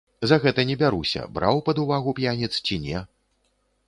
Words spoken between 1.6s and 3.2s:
пад увагу п'яніц ці не.